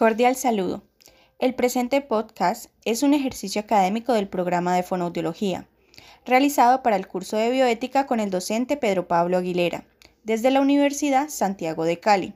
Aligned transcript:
Cordial 0.00 0.34
saludo. 0.34 0.82
El 1.38 1.54
presente 1.54 2.00
podcast 2.00 2.70
es 2.86 3.02
un 3.02 3.12
ejercicio 3.12 3.60
académico 3.60 4.14
del 4.14 4.28
programa 4.28 4.74
de 4.74 4.82
fonoaudiología, 4.82 5.68
realizado 6.24 6.82
para 6.82 6.96
el 6.96 7.06
curso 7.06 7.36
de 7.36 7.50
bioética 7.50 8.06
con 8.06 8.18
el 8.18 8.30
docente 8.30 8.78
Pedro 8.78 9.06
Pablo 9.06 9.36
Aguilera, 9.36 9.84
desde 10.24 10.50
la 10.50 10.62
Universidad 10.62 11.28
Santiago 11.28 11.84
de 11.84 12.00
Cali. 12.00 12.32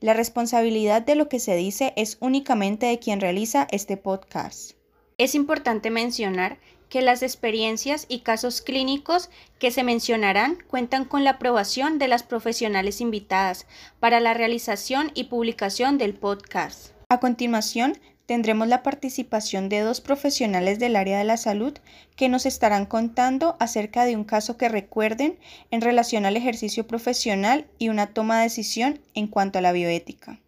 La 0.00 0.12
responsabilidad 0.12 1.00
de 1.00 1.14
lo 1.14 1.30
que 1.30 1.40
se 1.40 1.56
dice 1.56 1.94
es 1.96 2.18
únicamente 2.20 2.84
de 2.84 2.98
quien 2.98 3.22
realiza 3.22 3.66
este 3.70 3.96
podcast. 3.96 4.72
Es 5.16 5.34
importante 5.34 5.88
mencionar 5.88 6.58
que 6.90 7.00
las 7.00 7.22
experiencias 7.22 8.04
y 8.10 8.18
casos 8.18 8.60
clínicos 8.60 9.30
que 9.58 9.70
se 9.70 9.82
mencionarán 9.82 10.58
cuentan 10.68 11.06
con 11.06 11.24
la 11.24 11.30
aprobación 11.30 11.98
de 11.98 12.08
las 12.08 12.22
profesionales 12.22 13.00
invitadas 13.00 13.66
para 13.98 14.20
la 14.20 14.34
realización 14.34 15.10
y 15.14 15.24
publicación 15.24 15.96
del 15.96 16.12
podcast. 16.12 16.97
A 17.10 17.20
continuación, 17.20 17.96
tendremos 18.26 18.68
la 18.68 18.82
participación 18.82 19.70
de 19.70 19.80
dos 19.80 20.02
profesionales 20.02 20.78
del 20.78 20.94
área 20.94 21.16
de 21.16 21.24
la 21.24 21.38
salud 21.38 21.72
que 22.16 22.28
nos 22.28 22.44
estarán 22.44 22.84
contando 22.84 23.56
acerca 23.60 24.04
de 24.04 24.14
un 24.14 24.24
caso 24.24 24.58
que 24.58 24.68
recuerden 24.68 25.38
en 25.70 25.80
relación 25.80 26.26
al 26.26 26.36
ejercicio 26.36 26.86
profesional 26.86 27.66
y 27.78 27.88
una 27.88 28.08
toma 28.08 28.36
de 28.36 28.42
decisión 28.42 29.00
en 29.14 29.26
cuanto 29.26 29.58
a 29.58 29.62
la 29.62 29.72
bioética. 29.72 30.38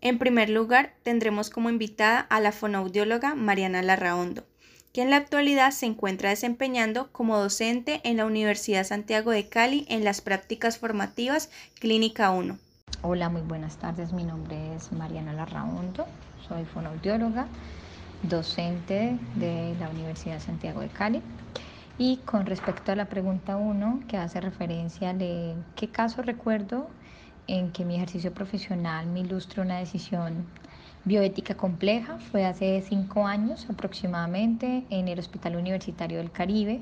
En 0.00 0.20
primer 0.20 0.48
lugar, 0.48 0.94
tendremos 1.02 1.50
como 1.50 1.70
invitada 1.70 2.20
a 2.20 2.38
la 2.38 2.52
fonoaudióloga 2.52 3.34
Mariana 3.34 3.82
Larraondo, 3.82 4.46
que 4.92 5.02
en 5.02 5.10
la 5.10 5.16
actualidad 5.16 5.72
se 5.72 5.86
encuentra 5.86 6.30
desempeñando 6.30 7.10
como 7.10 7.36
docente 7.36 8.00
en 8.04 8.18
la 8.18 8.26
Universidad 8.26 8.84
Santiago 8.84 9.32
de 9.32 9.48
Cali 9.48 9.86
en 9.88 10.04
las 10.04 10.20
prácticas 10.20 10.78
formativas 10.78 11.50
Clínica 11.80 12.30
1. 12.30 12.60
Hola, 13.06 13.28
muy 13.28 13.42
buenas 13.42 13.76
tardes. 13.76 14.14
Mi 14.14 14.24
nombre 14.24 14.74
es 14.74 14.90
Mariana 14.90 15.34
Larraondo, 15.34 16.06
soy 16.48 16.64
fonoaudióloga, 16.64 17.48
docente 18.22 19.18
de 19.34 19.76
la 19.78 19.90
Universidad 19.90 20.40
Santiago 20.40 20.80
de 20.80 20.88
Cali. 20.88 21.20
Y 21.98 22.16
con 22.24 22.46
respecto 22.46 22.92
a 22.92 22.96
la 22.96 23.04
pregunta 23.04 23.58
1, 23.58 24.04
que 24.08 24.16
hace 24.16 24.40
referencia 24.40 25.12
de 25.12 25.54
qué 25.76 25.88
caso 25.88 26.22
recuerdo 26.22 26.88
en 27.46 27.72
que 27.72 27.84
mi 27.84 27.96
ejercicio 27.96 28.32
profesional 28.32 29.06
me 29.06 29.20
ilustre 29.20 29.60
una 29.60 29.76
decisión 29.76 30.46
bioética 31.04 31.56
compleja, 31.58 32.16
fue 32.30 32.46
hace 32.46 32.80
cinco 32.80 33.26
años 33.26 33.66
aproximadamente 33.68 34.86
en 34.88 35.08
el 35.08 35.18
Hospital 35.18 35.56
Universitario 35.56 36.16
del 36.16 36.30
Caribe, 36.30 36.80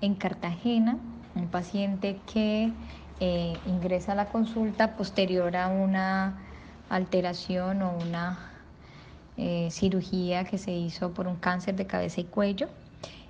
en 0.00 0.14
Cartagena, 0.14 0.96
un 1.34 1.48
paciente 1.48 2.20
que 2.32 2.72
eh, 3.18 3.54
ingresa 3.64 4.12
a 4.12 4.14
la 4.14 4.26
consulta 4.26 4.94
posterior 4.96 5.56
a 5.56 5.68
una 5.68 6.38
alteración 6.90 7.80
o 7.80 7.96
una 7.96 8.38
eh, 9.38 9.68
cirugía 9.70 10.44
que 10.44 10.58
se 10.58 10.72
hizo 10.72 11.12
por 11.14 11.26
un 11.26 11.36
cáncer 11.36 11.76
de 11.76 11.86
cabeza 11.86 12.20
y 12.20 12.24
cuello. 12.24 12.68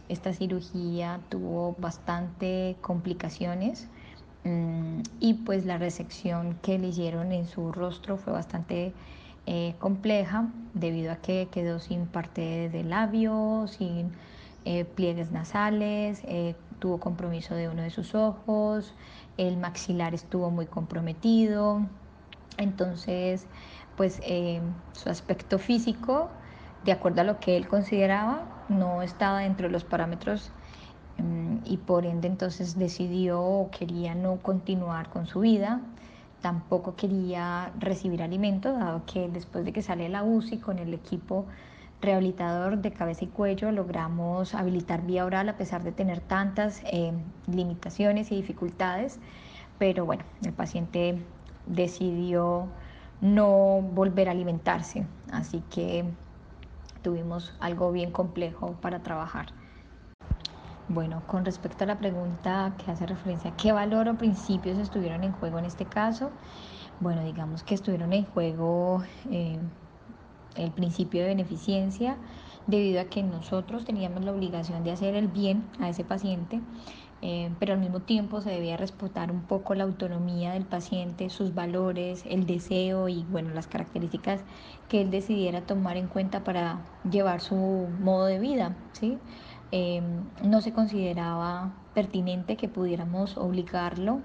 Esta 0.09 0.33
cirugía 0.33 1.21
tuvo 1.29 1.77
bastante 1.79 2.77
complicaciones 2.81 3.87
mm, 4.43 5.03
y 5.21 5.35
pues 5.35 5.65
la 5.65 5.79
resección 5.79 6.59
que 6.63 6.79
le 6.79 6.89
hicieron 6.89 7.31
en 7.31 7.47
su 7.47 7.71
rostro 7.71 8.17
fue 8.17 8.33
bastante 8.33 8.93
eh, 9.47 9.75
compleja 9.79 10.49
debido 10.75 11.13
a 11.13 11.17
que 11.17 11.47
quedó 11.53 11.79
sin 11.79 12.07
parte 12.07 12.69
de 12.71 12.83
labio, 12.83 13.67
sin 13.69 14.11
pliegues 14.97 15.31
nasales, 15.31 16.23
tuvo 16.81 16.99
compromiso 16.99 17.55
de 17.55 17.69
uno 17.69 17.83
de 17.83 17.91
sus 17.91 18.17
ojos, 18.17 18.95
el 19.37 19.57
maxilar 19.57 20.15
estuvo 20.15 20.51
muy 20.51 20.67
comprometido, 20.67 21.83
entonces 22.59 23.47
pues 23.97 24.21
eh, 24.23 24.61
su 24.93 25.09
aspecto 25.09 25.59
físico, 25.59 26.31
de 26.85 26.93
acuerdo 26.93 27.23
a 27.23 27.25
lo 27.25 27.41
que 27.41 27.57
él 27.57 27.67
consideraba, 27.69 28.45
no 28.69 29.03
estaba 29.03 29.41
dentro 29.41 29.67
de 29.69 29.73
los 29.73 29.85
parámetros 29.85 30.53
mm, 31.19 31.59
y 31.65 31.79
por 31.79 32.07
ende 32.07 32.29
entonces 32.29 32.79
decidió 32.79 33.41
o 33.43 33.71
quería 33.71 34.15
no 34.15 34.37
continuar 34.43 35.09
con 35.11 35.27
su 35.27 35.41
vida, 35.41 35.81
tampoco 36.41 36.95
quería 36.95 37.73
recibir 37.79 38.23
alimento, 38.23 38.73
dado 38.73 39.05
que 39.07 39.29
después 39.29 39.65
de 39.65 39.73
que 39.73 39.83
sale 39.83 40.05
de 40.05 40.11
la 40.11 40.23
UCI 40.23 40.59
con 40.61 40.79
el 40.79 40.95
equipo 40.95 41.47
rehabilitador 42.01 42.79
de 42.79 42.93
cabeza 42.93 43.25
y 43.25 43.29
cuello 43.29 43.73
logramos 43.73 44.55
habilitar 44.55 45.07
vía 45.07 45.25
oral 45.25 45.49
a 45.49 45.57
pesar 45.57 45.83
de 45.83 45.93
tener 45.93 46.21
tantas 46.21 46.83
eh, 46.85 47.13
limitaciones 47.47 48.31
y 48.33 48.37
dificultades, 48.37 49.19
pero 49.79 50.05
bueno, 50.05 50.25
el 50.45 50.53
paciente 50.53 51.23
decidió 51.67 52.69
no 53.21 53.81
volver 53.81 54.29
a 54.29 54.33
alimentarse, 54.33 55.07
así 55.33 55.63
que 55.71 56.05
tuvimos 57.03 57.55
algo 57.61 57.93
bien 57.93 58.11
complejo 58.11 58.73
para 58.81 59.03
trabajar. 59.03 59.47
Bueno, 60.89 61.23
con 61.27 61.45
respecto 61.45 61.83
a 61.83 61.87
la 61.87 61.99
pregunta 61.99 62.75
que 62.79 62.91
hace 62.91 63.07
referencia 63.07 63.51
a 63.51 63.57
qué 63.57 63.73
valor 63.73 64.09
o 64.09 64.17
principios 64.17 64.79
estuvieron 64.79 65.25
en 65.25 65.33
juego 65.33 65.59
en 65.59 65.65
este 65.65 65.85
caso, 65.85 66.31
bueno, 67.01 67.25
digamos 67.25 67.65
que 67.65 67.75
estuvieron 67.75 68.13
en 68.13 68.25
juego 68.25 69.03
eh, 69.31 69.59
el 70.57 70.71
principio 70.71 71.23
de 71.23 71.29
beneficencia, 71.29 72.17
debido 72.67 73.01
a 73.01 73.05
que 73.05 73.23
nosotros 73.23 73.85
teníamos 73.85 74.25
la 74.25 74.33
obligación 74.33 74.83
de 74.85 74.91
hacer 74.91 75.15
el 75.15 75.29
bien 75.29 75.65
a 75.79 75.89
ese 75.89 76.05
paciente, 76.05 76.61
eh, 77.23 77.51
pero 77.59 77.73
al 77.73 77.81
mismo 77.81 78.01
tiempo 78.01 78.41
se 78.41 78.51
debía 78.51 78.77
respetar 78.77 79.31
un 79.31 79.43
poco 79.43 79.75
la 79.75 79.85
autonomía 79.85 80.53
del 80.53 80.65
paciente, 80.65 81.31
sus 81.31 81.55
valores, 81.55 82.25
el 82.29 82.47
deseo 82.47 83.09
y 83.09 83.25
bueno, 83.25 83.51
las 83.55 83.67
características 83.67 84.43
que 84.89 85.01
él 85.01 85.11
decidiera 85.11 85.63
tomar 85.63 85.97
en 85.97 86.09
cuenta 86.09 86.45
para 86.45 86.81
llevar 87.11 87.41
su 87.41 87.57
modo 88.01 88.27
de 88.27 88.39
vida. 88.39 88.77
¿sí? 88.93 89.19
Eh, 89.73 90.03
no 90.43 90.61
se 90.61 90.73
consideraba 90.73 91.73
pertinente 91.95 92.57
que 92.57 92.69
pudiéramos 92.69 93.39
obligarlo 93.39 94.21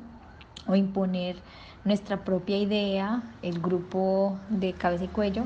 o 0.68 0.75
imponer 0.75 1.38
nuestra 1.86 2.24
propia 2.24 2.58
idea, 2.58 3.24
el 3.42 3.59
grupo 3.59 4.38
de 4.50 4.74
cabeza 4.74 5.06
y 5.06 5.08
cuello, 5.08 5.46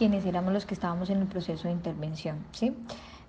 quienes 0.00 0.24
éramos 0.24 0.54
los 0.54 0.64
que 0.64 0.72
estábamos 0.72 1.10
en 1.10 1.18
el 1.18 1.26
proceso 1.26 1.68
de 1.68 1.74
intervención. 1.74 2.38
¿sí? 2.52 2.74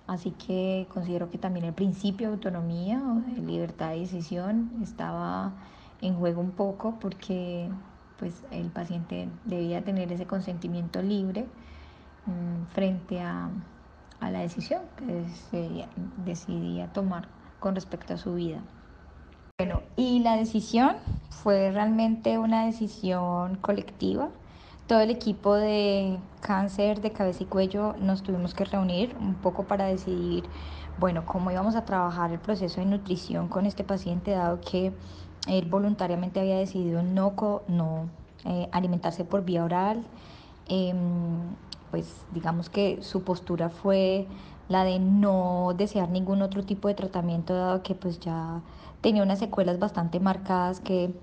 Así 0.06 0.30
que 0.30 0.86
considero 0.90 1.30
que 1.30 1.36
también 1.36 1.66
el 1.66 1.74
principio 1.74 2.28
de 2.28 2.32
autonomía 2.32 2.98
o 2.98 3.30
de 3.30 3.42
libertad 3.42 3.90
de 3.90 3.98
decisión 4.00 4.72
estaba 4.82 5.52
en 6.00 6.14
juego 6.14 6.40
un 6.40 6.52
poco 6.52 6.96
porque 6.98 7.68
pues, 8.18 8.42
el 8.50 8.70
paciente 8.70 9.28
debía 9.44 9.84
tener 9.84 10.10
ese 10.12 10.26
consentimiento 10.26 11.02
libre 11.02 11.44
mm, 12.24 12.72
frente 12.72 13.20
a, 13.20 13.50
a, 14.20 14.30
la 14.30 14.38
decisión 14.38 14.80
que 14.96 15.28
se 15.50 15.86
decidía 16.24 16.90
tomar 16.94 17.28
con 17.60 17.74
respecto 17.74 18.14
a 18.14 18.16
su 18.16 18.32
vida. 18.32 18.62
Bueno, 19.58 19.82
y 19.96 20.20
la 20.20 20.38
decisión 20.38 20.96
fue 21.28 21.70
realmente 21.70 22.38
una 22.38 22.64
decisión 22.64 23.56
colectiva 23.56 24.30
todo 24.92 25.00
el 25.00 25.10
equipo 25.10 25.54
de 25.54 26.18
cáncer 26.42 27.00
de 27.00 27.12
cabeza 27.12 27.44
y 27.44 27.46
cuello 27.46 27.94
nos 27.98 28.22
tuvimos 28.22 28.52
que 28.52 28.66
reunir 28.66 29.16
un 29.18 29.36
poco 29.36 29.64
para 29.64 29.86
decidir, 29.86 30.44
bueno, 31.00 31.24
cómo 31.24 31.50
íbamos 31.50 31.76
a 31.76 31.86
trabajar 31.86 32.30
el 32.30 32.38
proceso 32.38 32.78
de 32.78 32.84
nutrición 32.84 33.48
con 33.48 33.64
este 33.64 33.84
paciente, 33.84 34.32
dado 34.32 34.60
que 34.60 34.92
él 35.48 35.64
voluntariamente 35.64 36.40
había 36.40 36.58
decidido 36.58 37.02
no, 37.02 37.32
no 37.68 38.10
eh, 38.44 38.68
alimentarse 38.70 39.24
por 39.24 39.46
vía 39.46 39.64
oral. 39.64 40.04
Em, 40.68 40.98
pues 41.90 42.26
digamos 42.34 42.68
que 42.68 42.98
su 43.00 43.22
postura 43.24 43.70
fue 43.70 44.26
la 44.68 44.84
de 44.84 44.98
no 44.98 45.72
desear 45.74 46.10
ningún 46.10 46.42
otro 46.42 46.64
tipo 46.66 46.88
de 46.88 46.94
tratamiento, 46.94 47.54
dado 47.54 47.82
que 47.82 47.94
pues 47.94 48.20
ya 48.20 48.60
tenía 49.00 49.22
unas 49.22 49.38
secuelas 49.38 49.78
bastante 49.78 50.20
marcadas 50.20 50.80
que 50.80 51.14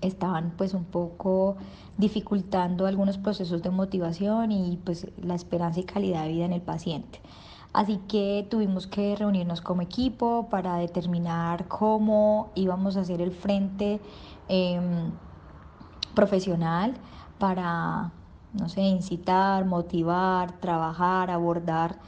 estaban 0.00 0.52
pues 0.56 0.74
un 0.74 0.84
poco 0.84 1.56
dificultando 1.98 2.86
algunos 2.86 3.18
procesos 3.18 3.62
de 3.62 3.70
motivación 3.70 4.52
y 4.52 4.78
pues 4.84 5.06
la 5.22 5.34
esperanza 5.34 5.80
y 5.80 5.84
calidad 5.84 6.24
de 6.24 6.32
vida 6.32 6.44
en 6.44 6.52
el 6.52 6.62
paciente. 6.62 7.20
Así 7.72 8.00
que 8.08 8.46
tuvimos 8.50 8.86
que 8.86 9.14
reunirnos 9.14 9.60
como 9.60 9.82
equipo 9.82 10.48
para 10.50 10.76
determinar 10.76 11.68
cómo 11.68 12.50
íbamos 12.56 12.96
a 12.96 13.00
hacer 13.02 13.20
el 13.20 13.30
frente 13.30 14.00
em, 14.48 15.12
profesional 16.14 16.94
para, 17.38 18.10
no 18.54 18.68
sé, 18.68 18.80
incitar, 18.82 19.64
motivar, 19.66 20.52
trabajar, 20.60 21.30
abordar 21.30 21.98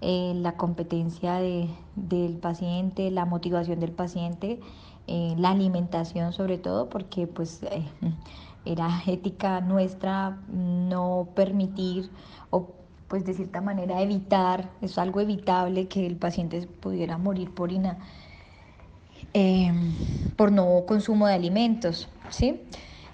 eh, 0.00 0.32
la 0.34 0.56
competencia 0.56 1.34
del 1.36 2.38
paciente, 2.38 3.08
la 3.12 3.24
motivación 3.24 3.78
del 3.78 3.92
paciente 3.92 4.58
eh, 5.14 5.34
la 5.36 5.50
alimentación 5.50 6.32
sobre 6.32 6.56
todo, 6.56 6.88
porque 6.88 7.26
pues 7.26 7.62
eh, 7.64 7.84
era 8.64 8.88
ética 9.06 9.60
nuestra 9.60 10.38
no 10.48 11.28
permitir 11.34 12.08
o 12.48 12.70
pues 13.08 13.26
de 13.26 13.34
cierta 13.34 13.60
manera 13.60 14.00
evitar, 14.00 14.70
es 14.80 14.96
algo 14.96 15.20
evitable 15.20 15.86
que 15.86 16.06
el 16.06 16.16
paciente 16.16 16.66
pudiera 16.66 17.18
morir 17.18 17.52
por 17.52 17.70
em, 19.34 19.92
por 20.34 20.50
no 20.50 20.84
consumo 20.86 21.26
de 21.26 21.34
alimentos, 21.34 22.08
¿sí? 22.30 22.62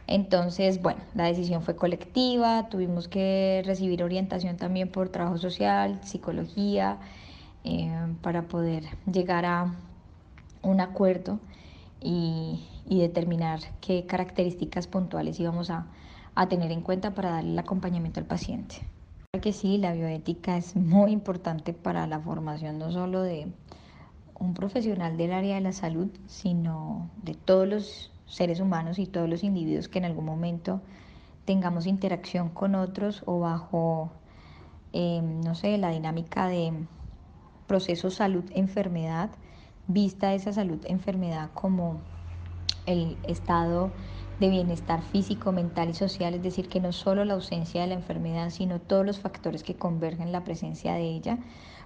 Entonces, 0.06 0.80
bueno, 0.80 1.00
la 1.16 1.24
decisión 1.24 1.62
fue 1.62 1.74
colectiva, 1.74 2.68
tuvimos 2.68 3.08
que 3.08 3.62
recibir 3.66 4.04
orientación 4.04 4.56
también 4.56 4.88
por 4.88 5.08
trabajo 5.08 5.38
social, 5.38 5.98
psicología, 6.04 6.98
eh, 7.64 7.90
para 8.22 8.42
poder 8.42 8.84
llegar 9.10 9.44
a 9.44 9.74
un 10.62 10.80
acuerdo 10.80 11.40
y, 12.00 12.64
determinar 12.88 13.60
qué 13.80 14.06
características 14.06 14.86
puntuales 14.86 15.38
íbamos 15.38 15.70
a, 15.70 15.86
a 16.34 16.48
tener 16.48 16.72
en 16.72 16.80
cuenta 16.80 17.14
para 17.14 17.30
darle 17.30 17.52
el 17.52 17.58
acompañamiento 17.58 18.20
al 18.20 18.26
paciente. 18.26 18.76
Claro 19.30 19.42
que 19.42 19.52
sí, 19.52 19.78
la 19.78 19.92
bioética 19.92 20.56
es 20.56 20.74
muy 20.74 21.12
importante 21.12 21.72
para 21.74 22.06
la 22.06 22.18
formación 22.18 22.78
no 22.78 22.90
solo 22.90 23.22
de 23.22 23.48
un 24.38 24.54
profesional 24.54 25.16
del 25.16 25.32
área 25.32 25.56
de 25.56 25.60
la 25.60 25.72
salud, 25.72 26.08
sino 26.26 27.10
de 27.22 27.34
todos 27.34 27.68
los 27.68 28.12
seres 28.26 28.60
humanos 28.60 28.98
y 28.98 29.06
todos 29.06 29.28
los 29.28 29.42
individuos 29.42 29.88
que 29.88 29.98
en 29.98 30.04
algún 30.04 30.24
momento 30.24 30.80
tengamos 31.44 31.86
interacción 31.86 32.50
con 32.50 32.74
otros 32.74 33.22
o 33.26 33.40
bajo, 33.40 34.12
em, 34.92 35.40
no 35.40 35.54
sé, 35.54 35.78
la 35.78 35.90
dinámica 35.90 36.46
de 36.46 36.72
proceso 37.66 38.10
salud-enfermedad, 38.10 39.30
vista 39.88 40.35
esa 40.35 40.52
salud-enfermedad 40.52 41.50
como 41.55 42.00
el 42.87 43.17
estado 43.25 43.90
de 44.38 44.49
bienestar 44.49 45.02
físico, 45.02 45.50
mental 45.50 45.90
y 45.90 45.94
social, 45.94 46.35
es 46.35 46.43
decir, 46.43 46.69
que 46.69 46.81
no 46.81 46.93
solo 46.93 47.25
la 47.25 47.35
ausencia 47.35 47.81
de 47.81 47.88
la 47.88 47.94
enfermedad, 47.94 48.50
sino 48.50 48.81
todos 48.81 49.05
los 49.05 49.19
factores 49.19 49.64
que 49.64 49.75
convergen 49.75 50.29
en 50.29 50.32
la 50.32 50.44
presencia 50.44 50.94
de 50.94 51.02
ella, 51.02 51.38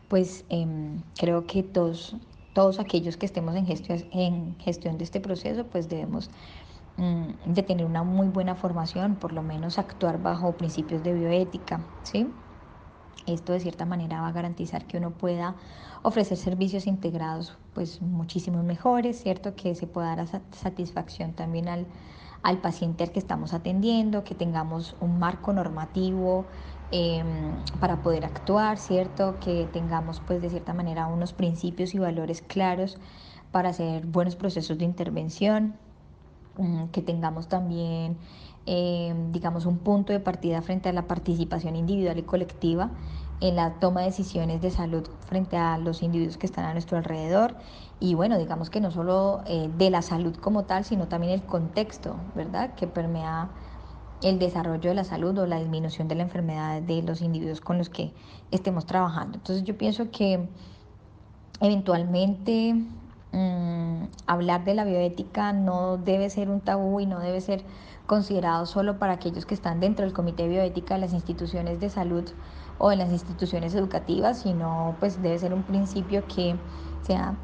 pues 0.09 0.45
em, 0.51 1.01
creo 1.17 1.47
que 1.47 1.63
todos 1.63 2.17
todos 2.53 2.79
aquellos 2.79 3.17
que 3.17 3.27
estemos 3.27 3.55
en 3.55 3.67
gestión, 3.67 4.05
en 4.13 4.59
gestión 4.59 4.99
de 4.99 5.05
este 5.05 5.21
proceso, 5.21 5.65
pues 5.65 5.89
debemos 5.89 6.31
mm, 6.99 7.53
de 7.53 7.63
tener 7.63 7.87
una 7.87 8.03
muy 8.03 8.29
buena 8.29 8.55
formación, 8.55 9.17
por 9.17 9.33
lo 9.33 9.43
menos 9.43 9.79
actuar 9.79 10.21
bajo 10.21 10.53
principios 10.53 11.03
de 11.03 11.15
bioética, 11.15 11.81
¿sí? 12.03 12.29
Esto 13.27 13.53
de 13.53 13.61
cierta 13.61 13.87
manera 13.87 14.21
va 14.21 14.29
a 14.29 14.33
garantizar 14.33 14.87
que 14.87 14.99
uno 14.99 15.13
pueda 15.13 15.55
ofrecer 16.03 16.37
servicios 16.37 16.87
integrados 16.87 17.57
pues 17.75 18.03
muchísimo 18.03 18.63
mejores, 18.63 19.23
¿cierto? 19.23 19.55
Que 19.55 19.75
se 19.75 19.87
pueda 19.87 20.15
dar 20.17 20.29
satisfacción 20.53 21.33
también 21.33 21.69
al, 21.69 21.87
al 22.43 22.59
paciente 22.59 23.05
al 23.05 23.13
que 23.13 23.19
estamos 23.19 23.53
atendiendo, 23.55 24.25
que 24.25 24.35
tengamos 24.35 24.97
un 25.01 25.19
marco 25.19 25.53
normativo 25.53 26.47
Em, 26.95 27.65
para 27.81 28.03
poder 28.03 28.27
actuar, 28.27 28.77
¿cierto? 28.77 29.39
Que 29.41 29.67
tengamos 29.73 30.21
pues 30.21 30.43
de 30.43 30.51
cierta 30.51 30.75
manera 30.75 31.07
unos 31.07 31.33
principios 31.33 31.95
y 31.95 31.99
valores 31.99 32.43
claros 32.43 32.99
para 33.51 33.71
hacer 33.71 34.05
buenos 34.05 34.37
procesos 34.37 34.77
de 34.77 34.85
intervención, 34.85 35.75
mm, 36.59 36.89
que 36.89 37.01
tengamos 37.01 37.49
también, 37.49 38.19
em, 38.67 39.33
digamos, 39.33 39.65
un 39.65 39.79
punto 39.79 40.13
de 40.13 40.21
partida 40.21 40.61
frente 40.61 40.91
a 40.91 40.93
la 40.93 41.07
participación 41.07 41.77
individual 41.77 42.19
y 42.19 42.25
colectiva 42.25 42.91
en 43.43 43.57
la 43.57 43.75
toma 43.81 44.01
de 44.01 44.07
decisiones 44.07 44.61
de 44.61 44.71
salud 44.71 45.03
frente 45.27 45.57
a 45.57 45.77
los 45.77 46.03
individuos 46.03 46.37
que 46.39 46.47
están 46.47 46.65
a 46.65 46.73
nuestro 46.73 46.97
alrededor 46.97 47.57
y 47.99 48.15
bueno, 48.15 48.39
digamos 48.39 48.71
que 48.71 48.81
no 48.81 48.93
solo 48.93 49.43
eh, 49.47 49.69
de 49.77 49.91
la 49.91 50.01
salud 50.01 50.37
como 50.37 50.65
tal, 50.65 50.85
sino 50.85 51.09
también 51.09 51.33
el 51.33 51.45
contexto, 51.45 52.17
¿verdad? 52.35 52.75
Que 52.77 52.87
permea 52.87 53.51
el 54.23 54.39
desarrollo 54.39 54.91
de 54.91 54.95
la 54.95 55.03
salud 55.03 55.37
o 55.39 55.47
la 55.47 55.59
disminución 55.59 56.07
de 56.07 56.15
la 56.15 56.23
enfermedad 56.23 56.81
de 56.83 57.03
los 57.03 57.21
individuos 57.21 57.61
con 57.61 57.79
los 57.79 57.91
que 57.91 58.15
estemos 58.53 58.87
trabajando. 58.87 59.39
Entonces 59.39 59.65
yo 59.65 59.77
pienso 59.77 60.13
que 60.13 60.49
eventualmente 61.61 62.77
mm, 63.33 64.05
hablar 64.27 64.65
de 64.65 64.75
la 64.75 64.85
bioética 64.85 65.53
no 65.53 65.97
debe 65.97 66.31
ser 66.31 66.51
un 66.51 66.61
tabú 66.61 67.01
y 67.01 67.07
no 67.07 67.21
debe 67.21 67.41
ser 67.41 67.65
considerado 68.07 68.67
solo 68.67 68.99
para 68.99 69.15
aquellos 69.15 69.47
que 69.47 69.55
están 69.55 69.81
dentro 69.81 70.05
del 70.05 70.15
comité 70.15 70.45
de 70.45 70.51
bioética 70.51 70.95
de 70.95 71.01
las 71.01 71.13
instituciones 71.13 71.81
de 71.81 71.91
salud 71.91 72.29
o 72.79 72.93
en 72.93 72.99
las 72.99 73.11
instituciones 73.11 73.75
educativas, 73.75 74.41
sino 74.41 74.97
pues 75.01 75.23
debe 75.23 75.39
ser 75.39 75.55
un 75.55 75.63
principio 75.63 76.27
que 76.27 76.57
sea 77.01 77.37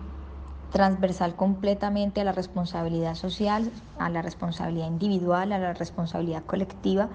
transversal 0.70 1.37
completamente 1.37 2.20
a 2.20 2.25
la 2.25 2.32
responsabilidad 2.32 3.14
social, 3.14 3.73
a 3.99 4.11
la 4.11 4.23
responsabilidad 4.23 4.87
individual, 4.87 5.52
a 5.52 5.58
la 5.58 5.75
responsabilidad 5.75 6.44
colectiva 6.44 7.08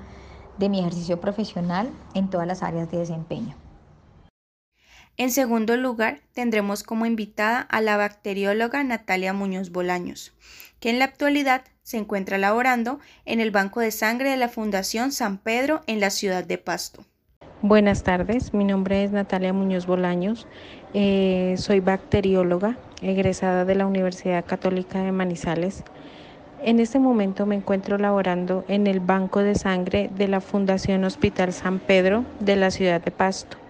de 0.57 0.69
mi 0.69 0.79
ejercicio 0.79 1.19
profesional 1.19 1.91
en 2.13 2.29
todas 2.29 2.47
las 2.47 2.63
áreas 2.63 2.89
de 2.89 2.99
desempeño. 2.99 3.62
En 5.15 5.29
segundo 5.29 5.77
lugar, 5.77 6.21
tendremos 6.33 6.81
como 6.81 7.05
invitada 7.05 7.61
a 7.61 7.81
la 7.81 7.97
bacterióloga 7.97 8.83
Natalia 8.83 9.31
Muñoz 9.31 9.69
Bolaños, 9.69 10.33
que 10.79 10.89
en 10.89 10.97
la 10.97 11.05
actualidad 11.05 11.61
se 11.83 11.97
encuentra 11.97 12.39
laborando 12.39 12.99
en 13.25 13.39
el 13.39 13.51
Banco 13.51 13.79
de 13.79 13.91
Sangre 13.91 14.31
de 14.31 14.37
la 14.37 14.49
Fundación 14.49 15.11
San 15.11 15.37
Pedro 15.37 15.81
en 15.85 15.99
la 15.99 16.09
ciudad 16.09 16.43
de 16.43 16.57
Pasto. 16.57 17.05
Buenas 17.61 18.01
tardes, 18.01 18.55
mi 18.55 18.63
nombre 18.63 19.03
es 19.03 19.11
Natalia 19.11 19.53
Muñoz 19.53 19.85
Bolaños, 19.85 20.47
eh, 20.95 21.53
soy 21.57 21.79
bacterióloga 21.79 22.77
egresada 23.01 23.65
de 23.65 23.75
la 23.75 23.85
Universidad 23.85 24.43
Católica 24.43 25.03
de 25.03 25.11
Manizales. 25.11 25.83
En 26.63 26.79
este 26.79 26.97
momento 26.97 27.45
me 27.45 27.55
encuentro 27.55 27.99
laborando 27.99 28.65
en 28.67 28.87
el 28.87 28.99
Banco 28.99 29.41
de 29.41 29.53
Sangre 29.53 30.09
de 30.17 30.27
la 30.27 30.41
Fundación 30.41 31.03
Hospital 31.03 31.53
San 31.53 31.77
Pedro 31.79 32.25
de 32.39 32.55
la 32.55 32.71
ciudad 32.71 32.99
de 32.99 33.11
Pasto. 33.11 33.62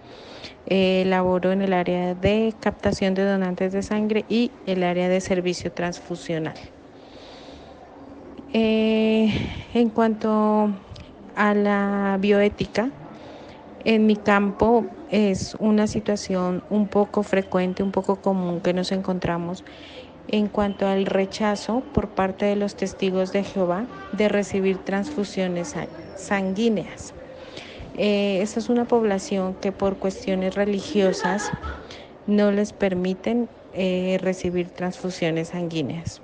Eh, 0.65 1.01
en 1.04 1.62
el 1.62 1.74
área 1.74 2.15
de 2.15 2.54
captación 2.60 3.13
de 3.13 3.25
donantes 3.25 3.74
de 3.74 3.83
sangre 3.83 4.25
y 4.30 4.51
el 4.65 4.83
área 4.83 5.10
de 5.10 5.19
servicio 5.19 5.71
transfusional. 5.71 6.56
Eh, 8.54 9.33
en 9.74 9.89
cuanto 9.89 10.69
a 11.36 11.54
la 11.54 12.18
bioética, 12.19 12.89
en 13.83 14.06
mi 14.06 14.15
campo 14.15 14.86
es 15.12 15.56
una 15.60 15.88
situación 15.88 16.63
un 16.69 16.88
poco 16.88 17.24
frecuente, 17.24 17.83
un 17.83 17.92
poco 17.92 18.18
común 18.18 18.62
que 18.62 18.74
nos 18.74 18.92
encontramos 18.92 19.63
en 20.27 20.48
cuanto 20.48 20.88
al 20.88 21.06
rechazo 21.06 21.83
por 21.94 22.09
parte 22.09 22.45
de 22.45 22.56
los 22.56 22.75
testigos 22.75 23.33
de 23.33 23.44
Jehová 23.44 23.86
de 24.13 24.30
recibir 24.30 24.77
transfusiones 24.77 25.75
sanguíneas. 26.16 27.13
Eh, 27.95 28.42
esa 28.42 28.60
es 28.60 28.69
una 28.69 28.86
población 28.86 29.56
que 29.56 29.72
por 29.72 29.98
cuestiones 29.98 30.56
religiosas 30.56 31.51
no 32.25 32.51
les 32.51 32.74
permiten 32.74 33.50
eh, 33.74 34.18
recibir 34.22 34.69
transfusiones 34.69 35.50
sanguíneas. 35.50 36.22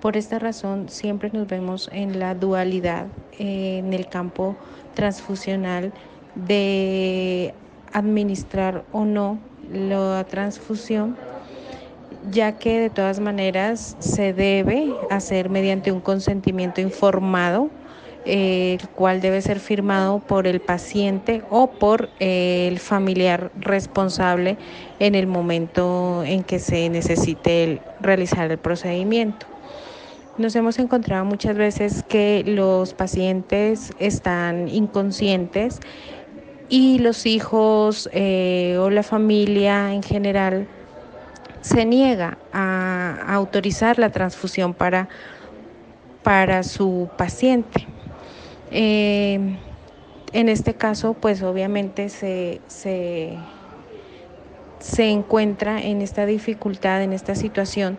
Por 0.00 0.16
esta 0.16 0.38
razón 0.38 0.88
siempre 0.88 1.30
nos 1.32 1.46
vemos 1.46 1.88
en 1.92 2.18
la 2.18 2.34
dualidad 2.34 3.06
eh, 3.38 3.78
en 3.78 3.92
el 3.92 4.08
campo 4.08 4.56
transfusional 4.94 5.92
de 6.34 7.54
administrar 7.92 8.84
o 8.92 9.04
no 9.04 9.38
la 9.72 10.24
transfusión, 10.24 11.16
ya 12.30 12.58
que 12.58 12.78
de 12.78 12.90
todas 12.90 13.20
maneras 13.20 13.96
se 13.98 14.32
debe 14.32 14.92
hacer 15.10 15.50
mediante 15.50 15.92
un 15.92 16.00
consentimiento 16.00 16.80
informado, 16.80 17.70
el 18.26 18.88
cual 18.88 19.20
debe 19.20 19.40
ser 19.40 19.60
firmado 19.60 20.18
por 20.18 20.46
el 20.46 20.60
paciente 20.60 21.42
o 21.48 21.68
por 21.70 22.10
el 22.18 22.78
familiar 22.80 23.50
responsable 23.58 24.58
en 24.98 25.14
el 25.14 25.26
momento 25.26 26.22
en 26.24 26.42
que 26.42 26.58
se 26.58 26.88
necesite 26.88 27.80
realizar 28.00 28.50
el 28.50 28.58
procedimiento. 28.58 29.46
Nos 30.38 30.54
hemos 30.54 30.78
encontrado 30.78 31.24
muchas 31.24 31.56
veces 31.56 32.02
que 32.02 32.44
los 32.46 32.92
pacientes 32.92 33.92
están 33.98 34.68
inconscientes 34.68 35.80
y 36.68 36.98
los 36.98 37.24
hijos 37.24 38.10
eh, 38.12 38.76
o 38.78 38.90
la 38.90 39.02
familia 39.02 39.94
en 39.94 40.02
general 40.02 40.68
se 41.62 41.84
niega 41.84 42.38
a, 42.52 43.16
autorizar 43.28 43.98
la 43.98 44.10
transfusión 44.10 44.74
para, 44.74 45.08
para 46.22 46.62
su 46.62 47.08
paciente. 47.16 47.86
Eh, 48.70 49.38
en 50.32 50.48
este 50.48 50.74
caso, 50.74 51.14
pues 51.14 51.42
obviamente 51.42 52.08
se, 52.08 52.60
se, 52.66 53.38
se 54.80 55.08
encuentra 55.10 55.82
en 55.82 56.02
esta 56.02 56.26
dificultad, 56.26 57.02
en 57.02 57.12
esta 57.12 57.34
situación 57.34 57.98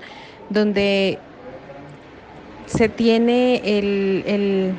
donde 0.50 1.20
se 2.68 2.90
tiene 2.90 3.62
el, 3.64 4.74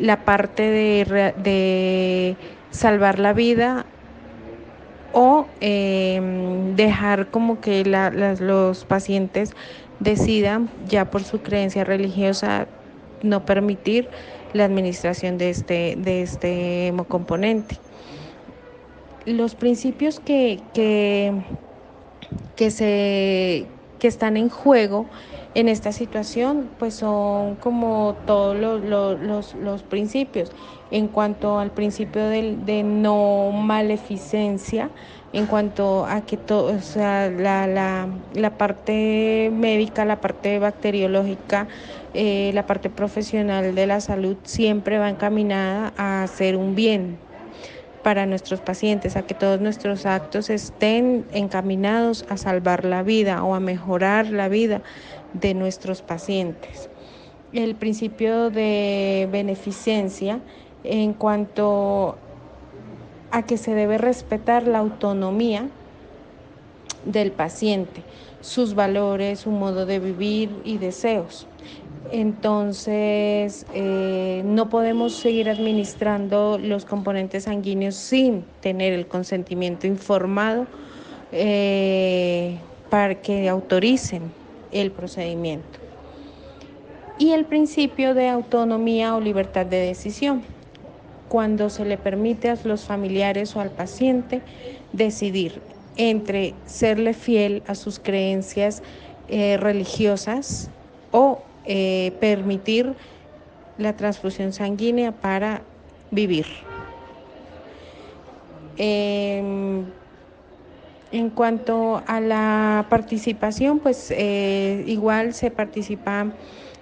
la 0.00 0.24
parte 0.24 0.62
de, 0.62 2.36
salvar 2.70 3.20
la 3.20 3.32
vida 3.32 3.86
o 5.12 5.46
em, 5.60 6.74
dejar 6.74 7.28
como 7.28 7.60
que 7.60 7.84
los 7.84 8.84
pacientes 8.84 9.52
decidan 10.00 10.68
ya 10.88 11.04
por 11.04 11.22
su 11.22 11.40
creencia 11.40 11.84
religiosa 11.84 12.66
no 13.22 13.46
permitir 13.46 14.08
la 14.54 14.64
administración 14.64 15.36
de 15.36 15.50
este, 15.50 15.96
de 15.98 16.22
este 16.22 16.86
hemocomponente. 16.86 17.76
Los 19.26 19.54
principios 19.54 20.20
que, 20.20 20.62
que, 20.72 21.42
que, 22.56 22.70
se, 22.70 23.66
que 23.98 24.08
están 24.08 24.38
en 24.38 24.48
juego 24.48 25.06
en 25.54 25.68
esta 25.68 25.92
situación, 25.92 26.68
pues 26.78 26.94
son 26.94 27.54
como 27.56 28.16
todos 28.26 28.56
los, 28.56 29.82
principios. 29.82 30.50
En 30.90 31.08
cuanto 31.08 31.58
al 31.58 31.70
principio 31.70 32.28
de, 32.28 32.82
no 32.84 33.50
maleficencia, 33.52 34.90
en 35.34 35.46
cuanto 35.46 36.06
a 36.06 36.20
que 36.20 36.36
todo, 36.36 36.76
o 36.76 36.80
sea, 36.80 37.28
la, 37.28 37.66
la, 38.34 38.50
parte 38.56 39.50
médica, 39.52 40.04
la 40.04 40.20
parte 40.20 40.60
bacteriológica, 40.60 41.66
eh, 42.14 42.52
la 42.54 42.66
parte 42.66 42.88
profesional 42.88 43.74
de 43.74 43.86
la 43.88 44.00
salud 44.00 44.36
siempre 44.44 44.96
va 44.96 45.10
encaminada 45.10 45.92
a 45.96 46.22
hacer 46.22 46.56
un 46.56 46.76
bien 46.76 47.18
para 48.04 48.26
nuestros 48.26 48.60
pacientes, 48.60 49.16
a 49.16 49.22
que 49.22 49.34
todos 49.34 49.60
nuestros 49.60 50.06
actos 50.06 50.50
estén 50.50 51.24
encaminados 51.32 52.24
a 52.28 52.36
salvar 52.36 52.84
la 52.84 53.02
vida 53.02 53.42
o 53.42 53.56
a 53.56 53.60
mejorar 53.60 54.28
la 54.28 54.48
vida 54.48 54.82
de 55.32 55.54
nuestros 55.54 56.00
pacientes. 56.00 56.90
El 57.52 57.74
principio 57.74 58.50
de 58.50 59.28
beneficencia 59.32 60.38
en 60.84 61.12
cuanto 61.12 62.18
a 63.34 63.42
que 63.42 63.58
se 63.58 63.74
debe 63.74 63.98
respetar 63.98 64.68
la 64.68 64.78
autonomía 64.78 65.68
del 67.04 67.32
paciente, 67.32 68.04
sus 68.40 68.76
valores, 68.76 69.40
su 69.40 69.50
modo 69.50 69.86
de 69.86 69.98
vivir 69.98 70.50
y 70.62 70.78
deseos. 70.78 71.48
Entonces, 72.12 73.66
eh, 73.74 74.42
no 74.44 74.68
podemos 74.68 75.14
seguir 75.14 75.48
administrando 75.48 76.58
los 76.58 76.84
componentes 76.84 77.44
sanguíneos 77.44 77.96
sin 77.96 78.44
tener 78.60 78.92
el 78.92 79.08
consentimiento 79.08 79.88
informado 79.88 80.68
eh, 81.32 82.58
para 82.88 83.20
que 83.20 83.48
autoricen 83.48 84.30
el 84.70 84.92
procedimiento. 84.92 85.80
Y 87.18 87.32
el 87.32 87.46
principio 87.46 88.14
de 88.14 88.28
autonomía 88.28 89.16
o 89.16 89.20
libertad 89.20 89.66
de 89.66 89.78
decisión, 89.78 90.44
cuando 91.34 91.68
se 91.68 91.84
le 91.84 91.98
permite 91.98 92.48
a 92.48 92.56
los 92.62 92.84
familiares 92.84 93.56
o 93.56 93.60
al 93.60 93.72
paciente 93.72 94.40
decidir 94.92 95.60
entre 95.96 96.54
serle 96.64 97.12
fiel 97.12 97.64
a 97.66 97.74
sus 97.74 97.98
creencias 97.98 98.84
eh, 99.26 99.56
religiosas 99.56 100.70
o 101.10 101.42
eh, 101.64 102.12
permitir 102.20 102.94
la 103.78 103.96
transfusión 103.96 104.52
sanguínea 104.52 105.10
para 105.10 105.62
vivir. 106.12 106.46
Em, 108.76 109.86
en 111.10 111.30
cuanto 111.30 112.00
a 112.06 112.20
la 112.20 112.86
participación, 112.88 113.80
pues 113.80 114.12
eh, 114.12 114.84
igual 114.86 115.34
se 115.34 115.50
participa, 115.50 116.28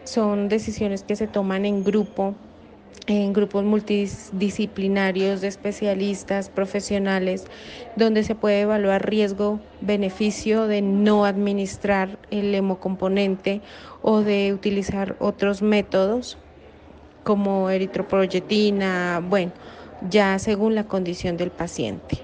son 0.04 0.50
decisiones 0.50 1.04
que 1.04 1.16
se 1.16 1.26
toman 1.26 1.64
en 1.64 1.82
grupo, 1.82 2.35
en 3.06 3.32
grupos 3.32 3.64
multidisciplinarios 3.64 5.40
de 5.40 5.49
especialistas, 5.49 6.49
profesionales, 6.49 7.44
donde 7.97 8.23
se 8.23 8.35
puede 8.35 8.61
evaluar 8.61 9.09
riesgo, 9.09 9.61
beneficio 9.80 10.66
de 10.66 10.82
no 10.82 11.25
administrar 11.25 12.18
el 12.30 12.54
hemocomponente 12.54 13.61
o 14.02 14.21
de 14.21 14.52
utilizar 14.52 15.16
otros 15.18 15.62
métodos 15.62 16.38
como 17.25 17.71
eritroproyetina, 17.71 19.21
bueno, 19.28 19.52
ya 20.09 20.38
según 20.38 20.75
la 20.75 20.85
condición 20.85 21.37
del 21.37 21.50
paciente. 21.50 22.18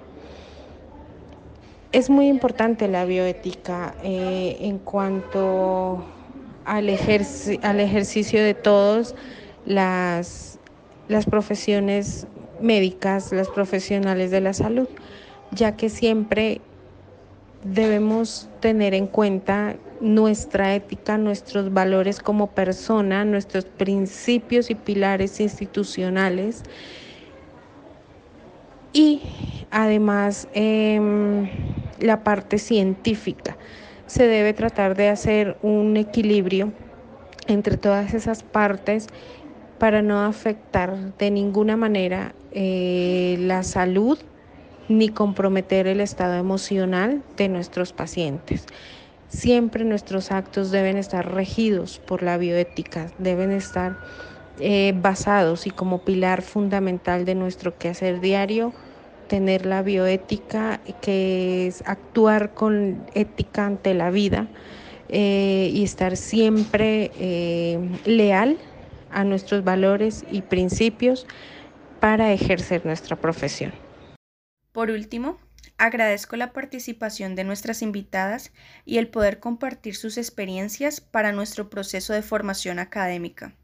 Es 1.91 2.11
muy 2.11 2.29
importante 2.29 2.87
la 2.87 3.05
bioética 3.05 3.95
eh, 4.03 4.59
en 4.61 4.79
cuanto 4.79 6.05
al, 6.65 6.89
al 7.63 7.81
ejercicio 7.81 8.43
de 8.43 8.55
todos 8.55 9.15
las 9.65 10.59
las 11.09 11.27
profesiones 11.27 12.27
médicas, 12.61 13.33
las 13.33 13.49
profesionales 13.49 14.31
de 14.31 14.41
la 14.41 14.53
salud, 14.53 14.89
ya 15.51 15.77
que 15.77 15.89
siempre 15.89 16.61
debemos 17.65 18.49
tener 18.61 18.95
en 18.95 19.07
cuenta 19.07 19.77
nuestra 20.01 20.75
ética, 20.75 21.19
nuestros 21.19 21.73
valores 21.73 22.21
como 22.21 22.49
persona, 22.49 23.25
nuestros 23.25 23.65
principios 23.65 24.71
y 24.71 24.75
pilares 24.75 25.41
institucionales 25.41 26.63
y 28.93 29.23
además 29.71 30.49
em, 30.53 31.49
la 32.01 32.23
parte 32.23 32.59
científica. 32.59 33.57
Se 34.07 34.27
debe 34.27 34.53
tratar 34.55 34.95
de 34.95 35.09
hacer 35.09 35.59
un 35.63 35.97
equilibrio 35.97 36.73
entre 37.47 37.77
todas 37.77 38.15
esas 38.15 38.43
partes 38.43 39.09
para 39.79 40.03
no 40.03 40.25
afectar 40.25 41.17
de 41.19 41.31
ninguna 41.31 41.77
manera 41.77 42.35
eh, 42.53 43.37
la 43.41 43.63
salud 43.63 44.19
ni 44.89 45.09
comprometer 45.11 45.87
el 45.87 46.01
estado 46.01 46.35
emocional 46.35 47.23
de 47.37 47.49
nuestros 47.49 47.93
pacientes. 47.93 48.67
Siempre 49.29 49.85
nuestros 49.85 50.33
actos 50.33 50.71
deben 50.71 50.97
estar 50.97 51.35
regidos 51.35 51.99
por 51.99 52.23
la 52.23 52.39
bioética, 52.39 53.13
deben 53.19 53.53
estar 53.53 53.99
eh, 54.61 54.95
basados 54.97 55.67
y 55.67 55.71
como 55.71 55.99
pilar 55.99 56.43
fundamental 56.43 57.25
de 57.25 57.35
nuestro 57.35 57.77
quehacer 57.77 58.21
diario, 58.21 58.73
tener 59.29 59.67
la 59.67 59.83
bioética, 59.83 60.81
que 61.03 61.67
es 61.67 61.83
actuar 61.87 62.55
con 62.55 63.05
ética 63.15 63.67
ante 63.67 63.93
la 63.93 64.11
vida 64.11 64.49
eh, 65.11 65.71
y 65.73 65.85
estar 65.85 66.17
siempre 66.17 67.11
leal 68.07 68.57
a 69.11 69.25
nuestros 69.25 69.65
valores 69.65 70.25
y 70.31 70.43
principios 70.43 71.27
para 72.01 72.33
ejercer 72.33 72.87
nuestra 72.87 73.17
profesión. 73.17 73.73
Por 74.73 74.91
último, 74.91 75.39
agradezco 75.77 76.37
la 76.37 76.53
participación 76.53 77.35
de 77.35 77.45
nuestras 77.45 77.83
invitadas 77.83 78.53
y 78.85 78.99
el 78.99 79.09
poder 79.09 79.41
compartir 79.41 79.97
sus 79.97 80.19
experiencias 80.19 81.01
para 81.01 81.33
nuestro 81.33 81.71
proceso 81.71 82.13
de 82.13 82.23
formación 82.23 82.79
académica. 82.79 83.55